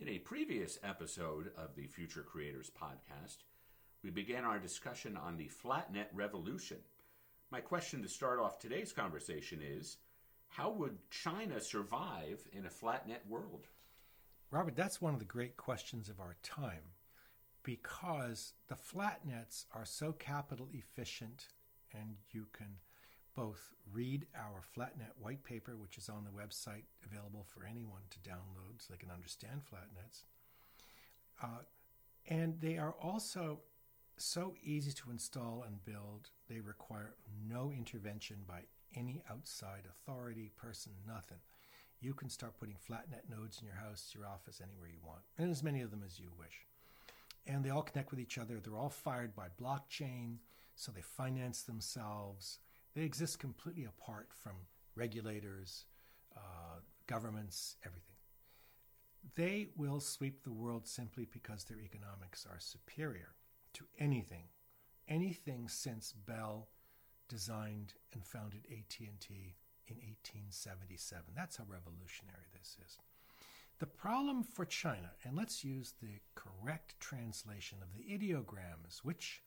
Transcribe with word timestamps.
In 0.00 0.08
a 0.08 0.18
previous 0.18 0.78
episode 0.82 1.50
of 1.58 1.74
the 1.76 1.86
Future 1.86 2.22
Creators 2.22 2.70
podcast, 2.70 3.44
we 4.02 4.08
began 4.08 4.44
our 4.44 4.58
discussion 4.58 5.14
on 5.14 5.36
the 5.36 5.50
flatnet 5.62 6.06
revolution. 6.14 6.78
My 7.50 7.60
question 7.60 8.00
to 8.02 8.08
start 8.08 8.40
off 8.40 8.58
today's 8.58 8.94
conversation 8.94 9.60
is 9.62 9.98
how 10.48 10.70
would 10.70 10.96
China 11.10 11.60
survive 11.60 12.42
in 12.54 12.64
a 12.64 12.70
flatnet 12.70 13.28
world? 13.28 13.66
Robert, 14.50 14.74
that's 14.74 15.02
one 15.02 15.12
of 15.12 15.18
the 15.18 15.26
great 15.26 15.58
questions 15.58 16.08
of 16.08 16.18
our 16.18 16.36
time 16.42 16.94
because 17.62 18.54
the 18.68 18.76
flatnets 18.76 19.66
are 19.74 19.84
so 19.84 20.12
capital 20.12 20.70
efficient 20.72 21.48
and 21.92 22.16
you 22.30 22.46
can 22.54 22.78
both 23.34 23.72
read 23.92 24.26
our 24.36 24.62
flatnet 24.76 25.12
white 25.18 25.44
paper, 25.44 25.76
which 25.76 25.98
is 25.98 26.08
on 26.08 26.24
the 26.24 26.30
website 26.30 26.84
available 27.04 27.46
for 27.48 27.64
anyone 27.64 28.02
to 28.10 28.18
download 28.30 28.78
so 28.78 28.88
they 28.90 28.98
can 28.98 29.10
understand 29.10 29.60
flatnets. 29.62 30.24
Uh, 31.42 31.62
and 32.28 32.60
they 32.60 32.76
are 32.76 32.94
also 33.00 33.60
so 34.16 34.54
easy 34.62 34.92
to 34.92 35.10
install 35.10 35.64
and 35.66 35.84
build, 35.84 36.30
they 36.48 36.60
require 36.60 37.14
no 37.48 37.72
intervention 37.74 38.36
by 38.46 38.60
any 38.94 39.22
outside 39.30 39.84
authority, 39.88 40.50
person, 40.56 40.92
nothing. 41.06 41.38
You 42.00 42.14
can 42.14 42.28
start 42.28 42.58
putting 42.58 42.76
flatnet 42.76 43.28
nodes 43.28 43.60
in 43.60 43.66
your 43.66 43.76
house, 43.76 44.12
your 44.14 44.26
office, 44.26 44.60
anywhere 44.62 44.88
you 44.88 45.00
want, 45.04 45.20
and 45.38 45.50
as 45.50 45.62
many 45.62 45.80
of 45.80 45.90
them 45.90 46.02
as 46.04 46.18
you 46.18 46.30
wish. 46.38 46.66
And 47.46 47.64
they 47.64 47.70
all 47.70 47.82
connect 47.82 48.10
with 48.10 48.20
each 48.20 48.38
other. 48.38 48.58
They're 48.58 48.76
all 48.76 48.90
fired 48.90 49.34
by 49.34 49.48
blockchain, 49.60 50.36
so 50.74 50.92
they 50.92 51.02
finance 51.02 51.62
themselves. 51.62 52.58
They 52.94 53.02
exist 53.02 53.38
completely 53.38 53.84
apart 53.84 54.28
from 54.32 54.52
regulators, 54.94 55.84
uh, 56.36 56.80
governments, 57.06 57.76
everything. 57.84 58.16
They 59.34 59.68
will 59.76 60.00
sweep 60.00 60.42
the 60.42 60.52
world 60.52 60.86
simply 60.88 61.26
because 61.30 61.64
their 61.64 61.78
economics 61.78 62.46
are 62.50 62.58
superior 62.58 63.34
to 63.74 63.84
anything, 63.98 64.44
anything 65.08 65.68
since 65.68 66.12
Bell 66.12 66.68
designed 67.28 67.94
and 68.12 68.26
founded 68.26 68.66
AT&T 68.70 69.56
in 69.86 69.96
1877. 69.96 71.24
That's 71.34 71.56
how 71.56 71.64
revolutionary 71.68 72.48
this 72.52 72.76
is. 72.84 72.98
The 73.78 73.86
problem 73.86 74.42
for 74.42 74.64
China, 74.64 75.12
and 75.24 75.36
let's 75.36 75.64
use 75.64 75.94
the 76.02 76.20
correct 76.34 76.98
translation 77.00 77.78
of 77.82 77.94
the 77.94 78.04
ideograms, 78.12 78.98
which 79.02 79.42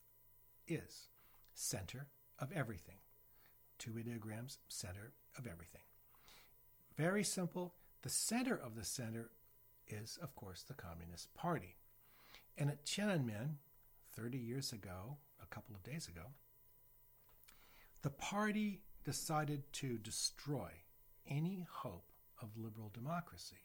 is 0.66 1.08
center 1.54 2.08
of 2.38 2.50
everything. 2.50 2.96
Two 3.78 3.92
ideograms, 3.92 4.58
center 4.68 5.12
of 5.36 5.46
everything. 5.46 5.82
Very 6.96 7.24
simple. 7.24 7.74
The 8.02 8.08
center 8.08 8.54
of 8.54 8.76
the 8.76 8.84
center 8.84 9.30
is, 9.88 10.18
of 10.22 10.34
course, 10.34 10.62
the 10.62 10.74
Communist 10.74 11.34
Party. 11.34 11.76
And 12.56 12.70
at 12.70 12.84
Tiananmen, 12.84 13.56
30 14.12 14.38
years 14.38 14.72
ago, 14.72 15.18
a 15.42 15.46
couple 15.46 15.74
of 15.74 15.82
days 15.82 16.08
ago, 16.08 16.28
the 18.02 18.10
party 18.10 18.82
decided 19.04 19.62
to 19.72 19.98
destroy 19.98 20.70
any 21.28 21.66
hope 21.70 22.12
of 22.40 22.56
liberal 22.56 22.90
democracy 22.92 23.56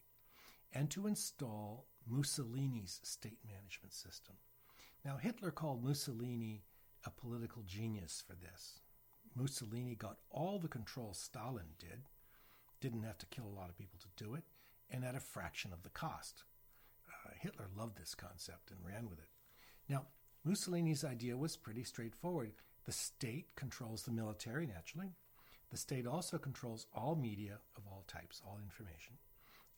and 0.73 0.89
to 0.89 1.07
install 1.07 1.87
Mussolini's 2.07 2.99
state 3.03 3.39
management 3.45 3.93
system. 3.93 4.35
Now, 5.05 5.17
Hitler 5.17 5.51
called 5.51 5.83
Mussolini 5.83 6.63
a 7.05 7.09
political 7.09 7.63
genius 7.63 8.23
for 8.25 8.35
this. 8.35 8.79
Mussolini 9.39 9.95
got 9.95 10.17
all 10.29 10.59
the 10.59 10.67
control 10.67 11.13
Stalin 11.13 11.75
did, 11.79 12.03
didn't 12.81 13.03
have 13.03 13.17
to 13.19 13.25
kill 13.27 13.45
a 13.45 13.57
lot 13.59 13.69
of 13.69 13.77
people 13.77 13.99
to 13.99 14.23
do 14.23 14.35
it, 14.35 14.43
and 14.89 15.03
at 15.03 15.15
a 15.15 15.19
fraction 15.19 15.71
of 15.71 15.83
the 15.83 15.89
cost. 15.89 16.43
Uh, 17.07 17.31
Hitler 17.39 17.67
loved 17.77 17.97
this 17.97 18.15
concept 18.15 18.71
and 18.71 18.79
ran 18.85 19.09
with 19.09 19.19
it. 19.19 19.29
Now, 19.87 20.07
Mussolini's 20.43 21.03
idea 21.03 21.37
was 21.37 21.57
pretty 21.57 21.83
straightforward. 21.83 22.51
The 22.85 22.91
state 22.91 23.55
controls 23.55 24.03
the 24.03 24.11
military, 24.11 24.65
naturally. 24.65 25.11
The 25.69 25.77
state 25.77 26.07
also 26.07 26.37
controls 26.37 26.87
all 26.93 27.15
media 27.15 27.59
of 27.77 27.83
all 27.87 28.03
types, 28.07 28.41
all 28.45 28.59
information, 28.63 29.15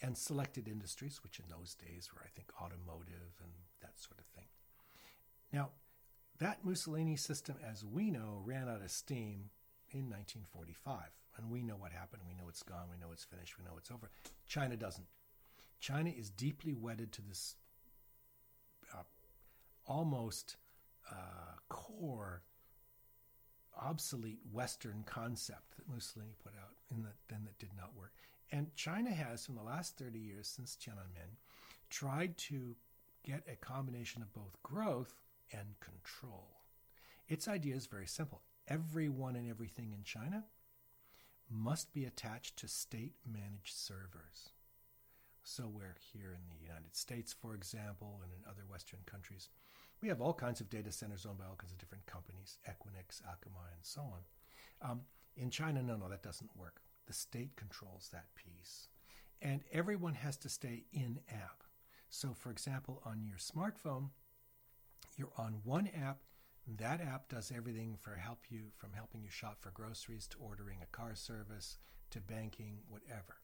and 0.01 0.17
selected 0.17 0.67
industries, 0.67 1.19
which 1.23 1.39
in 1.39 1.45
those 1.49 1.75
days 1.75 2.09
were, 2.13 2.22
I 2.23 2.29
think, 2.35 2.49
automotive 2.61 3.33
and 3.41 3.51
that 3.81 3.99
sort 3.99 4.19
of 4.19 4.25
thing. 4.28 4.45
Now, 5.51 5.69
that 6.41 6.66
Mussolini 6.66 7.16
system, 7.16 7.56
as 7.63 7.85
we 7.85 8.09
know, 8.09 8.41
ran 8.44 8.68
out 8.68 8.81
of 8.81 8.90
steam 8.90 9.52
in 9.91 10.09
1945. 10.09 10.97
And 11.38 11.52
we 11.52 11.62
know 11.62 11.75
what 11.75 11.91
happened. 11.91 12.24
We 12.28 12.34
know 12.34 12.50
it's 12.50 12.63
gone. 12.63 12.88
We 12.91 12.97
know 12.97 13.13
it's 13.13 13.24
finished. 13.24 13.57
We 13.59 13.63
know 13.63 13.78
it's 13.78 13.91
over. 13.91 14.09
China 14.47 14.75
doesn't. 14.75 15.06
China 15.79 16.09
is 16.09 16.31
deeply 16.31 16.74
wedded 16.74 17.12
to 17.13 17.22
this 17.22 17.56
uh, 18.94 19.03
almost 19.85 20.57
uh, 21.12 21.57
core 21.69 22.41
obsolete 23.79 24.40
Western 24.52 25.03
concept 25.06 25.78
that 25.78 25.88
Mussolini 25.88 26.34
put 26.44 26.53
out 26.59 26.73
and 26.90 27.06
that 27.06 27.16
then 27.29 27.41
that 27.46 27.59
did 27.59 27.72
not 27.78 27.96
work. 27.96 28.13
And 28.52 28.75
China 28.75 29.12
has, 29.12 29.47
in 29.47 29.56
the 29.56 29.63
last 29.63 29.97
30 29.97 30.19
years 30.19 30.47
since 30.47 30.75
Tiananmen, 30.75 31.38
tried 31.90 32.35
to 32.38 32.75
get 33.23 33.44
a 33.52 33.56
combination 33.56 34.23
of 34.23 34.34
both 34.34 34.62
growth 34.63 35.16
and 35.51 35.79
control. 35.79 36.62
Its 37.28 37.47
idea 37.47 37.75
is 37.75 37.85
very 37.85 38.07
simple. 38.07 38.41
Everyone 38.67 39.35
and 39.35 39.50
everything 39.50 39.91
in 39.91 40.03
China 40.03 40.45
must 41.50 41.94
be 41.94 42.06
attached 42.06 42.57
to 42.57 42.67
state 42.67 43.13
managed 43.25 43.75
servers. 43.75 44.50
So, 45.44 45.63
where 45.63 45.95
here 46.13 46.31
in 46.34 46.50
the 46.50 46.61
United 46.61 46.95
States, 46.95 47.34
for 47.34 47.56
example, 47.56 48.22
and 48.23 48.31
in 48.31 48.50
other 48.50 48.63
Western 48.69 49.00
countries, 49.06 49.50
we 50.01 50.07
have 50.07 50.22
all 50.22 50.34
kinds 50.34 50.61
of 50.61 50.69
data 50.69 50.91
centers 50.91 51.25
owned 51.25 51.40
by 51.40 51.45
all 51.45 51.56
kinds 51.56 51.72
of 51.72 51.78
different 51.79 52.06
companies, 52.06 52.57
Equinix, 52.67 53.22
Akamai, 53.22 53.73
and 53.73 53.84
so 53.84 54.01
on. 54.01 54.90
Um, 54.90 55.01
in 55.35 55.50
China, 55.50 55.81
no, 55.81 55.95
no, 55.95 56.09
that 56.09 56.23
doesn't 56.23 56.56
work. 56.56 56.81
The 57.07 57.13
state 57.13 57.56
controls 57.56 58.09
that 58.11 58.34
piece. 58.35 58.88
And 59.41 59.63
everyone 59.72 60.13
has 60.16 60.38
to 60.38 60.50
stay 60.50 60.84
in 60.94 61.19
app. 61.29 61.63
So, 62.09 62.34
for 62.34 62.51
example, 62.51 63.01
on 63.06 63.23
your 63.25 63.38
smartphone, 63.38 64.09
you're 65.17 65.33
on 65.38 65.61
one 65.63 65.88
app. 65.88 66.19
That 66.77 67.01
app 67.01 67.29
does 67.29 67.51
everything 67.55 67.97
for 67.99 68.16
help 68.16 68.45
you 68.49 68.72
from 68.77 68.94
helping 68.94 69.23
you 69.23 69.29
shop 69.29 69.57
for 69.59 69.72
groceries 69.72 70.27
to 70.27 70.38
ordering 70.39 70.77
a 70.81 70.95
car 70.95 71.16
service 71.16 71.77
to 72.11 72.19
banking, 72.19 72.79
whatever. 72.88 73.38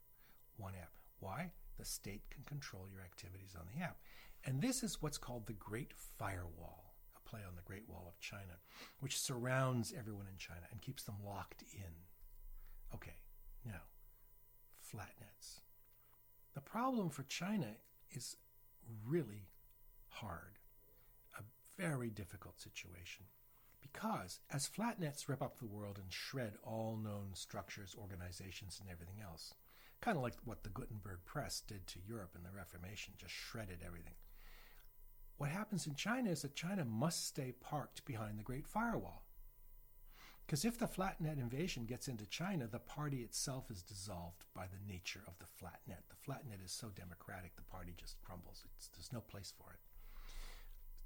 One 0.57 0.73
app. 0.75 0.91
Why? 1.19 1.51
The 1.77 1.85
state 1.85 2.23
can 2.29 2.43
control 2.43 2.87
your 2.91 3.01
activities 3.01 3.55
on 3.57 3.65
the 3.73 3.83
app. 3.83 3.97
And 4.45 4.61
this 4.61 4.83
is 4.83 5.01
what's 5.01 5.17
called 5.17 5.47
the 5.47 5.53
Great 5.53 5.93
Firewall, 5.93 6.93
a 7.15 7.29
play 7.29 7.41
on 7.47 7.55
the 7.55 7.61
Great 7.63 7.87
Wall 7.89 8.05
of 8.07 8.19
China, 8.19 8.59
which 8.99 9.19
surrounds 9.19 9.93
everyone 9.97 10.27
in 10.31 10.37
China 10.37 10.67
and 10.71 10.81
keeps 10.81 11.03
them 11.03 11.15
locked 11.25 11.63
in. 11.73 11.91
Okay, 12.93 13.15
now, 13.65 13.81
flatnets. 14.81 15.61
The 16.53 16.61
problem 16.61 17.09
for 17.09 17.23
China 17.23 17.75
is 18.11 18.37
really 19.05 19.49
hard, 20.09 20.56
very 21.77 22.09
difficult 22.09 22.59
situation. 22.59 23.25
Because 23.81 24.39
as 24.51 24.67
flatnets 24.67 25.29
rip 25.29 25.41
up 25.41 25.59
the 25.59 25.65
world 25.65 25.97
and 26.01 26.11
shred 26.11 26.53
all 26.63 26.97
known 26.97 27.29
structures, 27.33 27.95
organizations, 27.97 28.79
and 28.81 28.89
everything 28.89 29.21
else, 29.21 29.53
kind 30.01 30.17
of 30.17 30.23
like 30.23 30.35
what 30.43 30.63
the 30.63 30.69
Gutenberg 30.69 31.19
press 31.25 31.61
did 31.61 31.87
to 31.87 31.99
Europe 32.07 32.33
in 32.35 32.43
the 32.43 32.55
Reformation, 32.55 33.13
just 33.17 33.33
shredded 33.33 33.79
everything. 33.85 34.15
What 35.37 35.51
happens 35.51 35.85
in 35.85 35.95
China 35.95 36.31
is 36.31 36.41
that 36.41 36.55
China 36.55 36.83
must 36.83 37.27
stay 37.27 37.53
parked 37.61 38.03
behind 38.05 38.39
the 38.39 38.43
Great 38.43 38.67
Firewall. 38.67 39.23
Because 40.45 40.65
if 40.65 40.79
the 40.79 40.87
flatnet 40.87 41.37
invasion 41.37 41.85
gets 41.85 42.07
into 42.07 42.25
China, 42.25 42.67
the 42.67 42.79
party 42.79 43.17
itself 43.17 43.69
is 43.69 43.83
dissolved 43.83 44.45
by 44.55 44.65
the 44.65 44.91
nature 44.91 45.23
of 45.27 45.37
the 45.39 45.45
flatnet. 45.45 46.03
The 46.09 46.15
flatnet 46.15 46.63
is 46.63 46.71
so 46.71 46.87
democratic, 46.87 47.55
the 47.55 47.63
party 47.63 47.93
just 47.97 48.19
crumbles. 48.21 48.63
It's, 48.77 48.87
there's 48.87 49.11
no 49.11 49.19
place 49.19 49.53
for 49.55 49.73
it. 49.73 49.79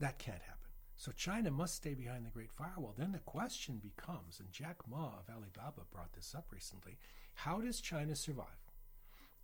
That 0.01 0.17
can't 0.17 0.41
happen. 0.41 0.57
So 0.95 1.11
China 1.11 1.51
must 1.51 1.75
stay 1.75 1.93
behind 1.93 2.25
the 2.25 2.31
Great 2.31 2.51
Firewall. 2.51 2.95
Then 2.97 3.11
the 3.11 3.19
question 3.19 3.79
becomes, 3.81 4.39
and 4.39 4.51
Jack 4.51 4.77
Ma 4.89 5.19
of 5.19 5.29
Alibaba 5.29 5.83
brought 5.91 6.13
this 6.13 6.33
up 6.35 6.47
recently 6.51 6.97
how 7.35 7.61
does 7.61 7.79
China 7.79 8.15
survive 8.15 8.45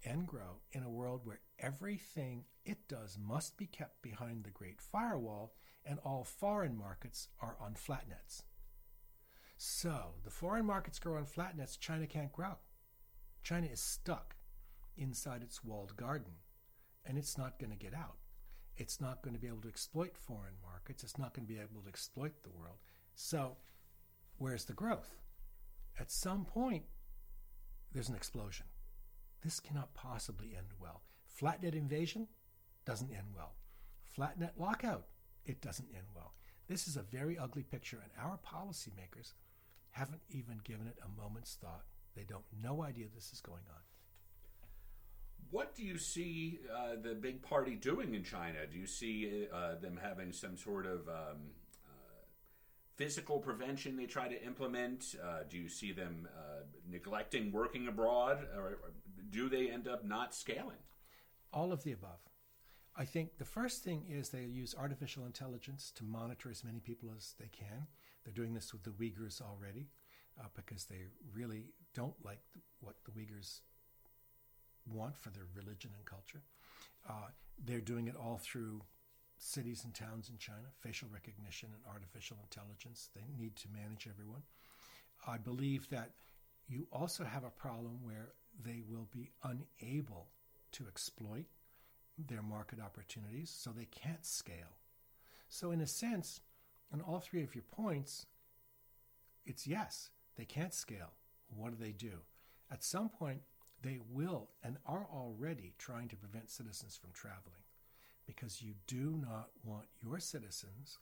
and 0.03 0.27
grow 0.27 0.61
in 0.71 0.83
a 0.83 0.89
world 0.89 1.21
where 1.23 1.39
everything 1.59 2.43
it 2.65 2.87
does 2.87 3.17
must 3.19 3.55
be 3.55 3.67
kept 3.67 4.01
behind 4.01 4.43
the 4.43 4.49
Great 4.49 4.81
Firewall 4.81 5.53
and 5.85 5.99
all 6.03 6.23
foreign 6.23 6.75
markets 6.75 7.29
are 7.39 7.55
on 7.61 7.75
flatnets? 7.75 8.41
So 9.57 10.15
the 10.23 10.31
foreign 10.31 10.65
markets 10.65 10.99
grow 10.99 11.17
on 11.17 11.25
flatnets, 11.25 11.77
China 11.77 12.07
can't 12.07 12.31
grow. 12.31 12.57
China 13.43 13.67
is 13.67 13.79
stuck 13.79 14.35
inside 14.97 15.43
its 15.43 15.63
walled 15.63 15.95
garden, 15.95 16.33
and 17.05 17.17
it's 17.17 17.37
not 17.37 17.59
going 17.59 17.71
to 17.71 17.77
get 17.77 17.93
out. 17.93 18.17
It's 18.77 19.01
not 19.01 19.21
going 19.23 19.33
to 19.33 19.41
be 19.41 19.47
able 19.47 19.61
to 19.61 19.67
exploit 19.67 20.15
foreign 20.15 20.53
markets. 20.63 21.03
It's 21.03 21.17
not 21.17 21.33
going 21.33 21.47
to 21.47 21.53
be 21.53 21.59
able 21.59 21.81
to 21.81 21.89
exploit 21.89 22.43
the 22.43 22.51
world. 22.51 22.77
So, 23.15 23.57
where's 24.37 24.65
the 24.65 24.73
growth? 24.73 25.15
At 25.99 26.11
some 26.11 26.45
point, 26.45 26.83
there's 27.91 28.09
an 28.09 28.15
explosion. 28.15 28.67
This 29.43 29.59
cannot 29.59 29.93
possibly 29.95 30.53
end 30.55 30.67
well. 30.79 31.01
Flatnet 31.41 31.73
invasion 31.73 32.27
doesn't 32.85 33.11
end 33.11 33.27
well. 33.35 33.55
Flatnet 34.17 34.51
lockout, 34.57 35.05
it 35.45 35.61
doesn't 35.61 35.89
end 35.93 36.07
well. 36.15 36.33
This 36.67 36.87
is 36.87 36.97
a 36.97 37.03
very 37.03 37.37
ugly 37.37 37.63
picture, 37.63 38.01
and 38.03 38.11
our 38.19 38.39
policymakers 38.45 39.33
haven't 39.91 40.21
even 40.29 40.59
given 40.63 40.87
it 40.87 40.99
a 41.03 41.21
moment's 41.21 41.55
thought. 41.55 41.85
They 42.15 42.23
don't 42.23 42.45
no 42.61 42.83
idea 42.83 43.05
this 43.13 43.31
is 43.31 43.41
going 43.41 43.63
on. 43.69 43.81
What 45.49 45.75
do 45.75 45.83
you 45.83 45.97
see 45.97 46.59
uh, 46.73 46.95
the 47.01 47.15
big 47.15 47.41
party 47.41 47.75
doing 47.75 48.13
in 48.13 48.23
China? 48.23 48.59
Do 48.71 48.77
you 48.77 48.87
see 48.87 49.47
uh, 49.53 49.75
them 49.75 49.99
having 50.01 50.33
some 50.33 50.57
sort 50.57 50.85
of 50.85 51.07
um, 51.07 51.51
uh, 51.87 52.25
physical 52.95 53.39
prevention 53.39 53.95
they 53.95 54.05
try 54.05 54.27
to 54.27 54.43
implement? 54.45 55.15
Uh, 55.23 55.39
do 55.49 55.57
you 55.57 55.69
see 55.69 55.93
them 55.93 56.27
uh, 56.37 56.63
neglecting 56.89 57.51
working 57.51 57.87
abroad, 57.87 58.39
or, 58.55 58.79
do 59.29 59.49
they 59.49 59.69
end 59.69 59.87
up 59.87 60.05
not 60.05 60.33
scaling? 60.33 60.77
All 61.53 61.71
of 61.71 61.83
the 61.83 61.91
above. 61.91 62.19
I 62.95 63.05
think 63.05 63.37
the 63.37 63.45
first 63.45 63.83
thing 63.83 64.05
is 64.09 64.29
they 64.29 64.43
use 64.43 64.73
artificial 64.77 65.25
intelligence 65.25 65.91
to 65.95 66.03
monitor 66.03 66.49
as 66.49 66.63
many 66.63 66.79
people 66.79 67.09
as 67.15 67.35
they 67.39 67.49
can. 67.49 67.87
They're 68.23 68.33
doing 68.33 68.53
this 68.53 68.73
with 68.73 68.83
the 68.83 68.89
Uyghurs 68.89 69.41
already 69.41 69.89
uh, 70.39 70.47
because 70.55 70.85
they 70.85 71.05
really 71.33 71.73
don't 71.93 72.15
like 72.23 72.41
what 72.79 72.95
the 73.05 73.11
Uyghurs 73.11 73.61
want 74.91 75.17
for 75.17 75.29
their 75.29 75.47
religion 75.55 75.91
and 75.95 76.05
culture. 76.05 76.43
Uh, 77.09 77.29
they're 77.65 77.81
doing 77.81 78.07
it 78.07 78.15
all 78.15 78.39
through 78.41 78.81
cities 79.37 79.83
and 79.83 79.93
towns 79.93 80.29
in 80.29 80.37
China, 80.37 80.67
facial 80.81 81.07
recognition 81.13 81.69
and 81.73 81.93
artificial 81.93 82.37
intelligence. 82.41 83.09
They 83.15 83.25
need 83.37 83.55
to 83.57 83.67
manage 83.69 84.07
everyone. 84.09 84.41
I 85.27 85.37
believe 85.37 85.89
that 85.89 86.11
you 86.67 86.87
also 86.91 87.23
have 87.23 87.43
a 87.43 87.49
problem 87.49 87.99
where 88.03 88.33
they 88.63 88.81
will 88.87 89.07
be 89.11 89.31
unable 89.43 90.27
to 90.73 90.85
exploit 90.87 91.45
their 92.17 92.41
market 92.41 92.79
opportunities, 92.79 93.53
so 93.55 93.71
they 93.71 93.85
can't 93.85 94.25
scale. 94.25 94.75
So, 95.49 95.71
in 95.71 95.81
a 95.81 95.87
sense, 95.87 96.41
on 96.91 97.01
all 97.01 97.19
three 97.19 97.43
of 97.43 97.55
your 97.55 97.63
points, 97.63 98.25
it's 99.45 99.67
yes, 99.67 100.09
they 100.35 100.45
can't 100.45 100.73
scale. 100.73 101.13
What 101.55 101.77
do 101.77 101.83
they 101.83 101.91
do? 101.91 102.13
At 102.71 102.83
some 102.83 103.09
point, 103.09 103.41
they 103.81 103.99
will 104.11 104.49
and 104.63 104.77
are 104.85 105.07
already 105.13 105.73
trying 105.77 106.07
to 106.09 106.15
prevent 106.15 106.49
citizens 106.49 106.97
from 106.97 107.11
traveling 107.13 107.63
because 108.25 108.61
you 108.61 108.73
do 108.87 109.19
not 109.21 109.49
want 109.63 109.85
your 110.03 110.19
citizens 110.19 110.99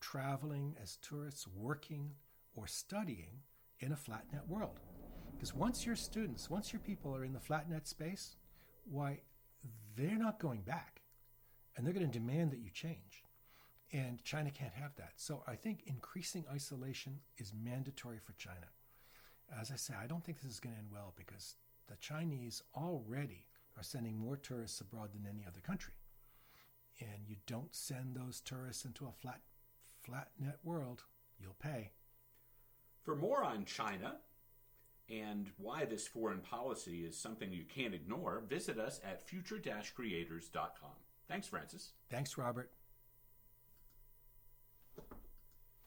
traveling 0.00 0.76
as 0.82 0.96
tourists, 0.96 1.46
working, 1.56 2.10
or 2.54 2.66
studying 2.66 3.40
in 3.80 3.92
a 3.92 3.96
flatnet 3.96 4.46
world. 4.48 4.80
Because 5.32 5.54
once 5.54 5.86
your 5.86 5.96
students, 5.96 6.50
once 6.50 6.72
your 6.72 6.80
people 6.80 7.14
are 7.14 7.24
in 7.24 7.32
the 7.32 7.38
flatnet 7.38 7.86
space, 7.86 8.36
why, 8.84 9.20
they're 9.96 10.18
not 10.18 10.38
going 10.38 10.60
back. 10.60 11.00
And 11.76 11.84
they're 11.84 11.94
going 11.94 12.10
to 12.10 12.18
demand 12.18 12.52
that 12.52 12.60
you 12.60 12.70
change. 12.70 13.24
And 13.92 14.22
China 14.24 14.50
can't 14.50 14.74
have 14.74 14.94
that. 14.96 15.12
So 15.16 15.42
I 15.46 15.54
think 15.54 15.84
increasing 15.86 16.44
isolation 16.52 17.20
is 17.38 17.52
mandatory 17.54 18.18
for 18.18 18.32
China. 18.34 18.68
As 19.60 19.70
I 19.70 19.76
say, 19.76 19.94
I 20.00 20.06
don't 20.06 20.24
think 20.24 20.40
this 20.40 20.52
is 20.52 20.60
going 20.60 20.74
to 20.74 20.78
end 20.78 20.88
well 20.92 21.14
because 21.16 21.56
the 21.88 21.96
Chinese 21.96 22.62
already 22.74 23.46
are 23.76 23.82
sending 23.82 24.18
more 24.18 24.36
tourists 24.36 24.80
abroad 24.80 25.10
than 25.12 25.28
any 25.28 25.44
other 25.46 25.60
country. 25.60 25.94
And 27.00 27.26
you 27.26 27.36
don't 27.46 27.74
send 27.74 28.14
those 28.14 28.40
tourists 28.40 28.84
into 28.84 29.06
a 29.06 29.12
flat 29.12 29.40
flat 30.04 30.28
net 30.38 30.58
world, 30.62 31.04
you'll 31.40 31.56
pay. 31.58 31.90
For 33.02 33.16
more 33.16 33.42
on 33.42 33.64
China 33.64 34.16
and 35.10 35.50
why 35.58 35.84
this 35.84 36.06
foreign 36.06 36.40
policy 36.40 37.04
is 37.04 37.16
something 37.16 37.52
you 37.52 37.64
can't 37.64 37.94
ignore, 37.94 38.42
visit 38.48 38.78
us 38.78 39.00
at 39.04 39.26
future-creators.com. 39.28 40.90
Thanks, 41.28 41.46
Francis. 41.48 41.92
Thanks, 42.10 42.38
Robert. 42.38 42.70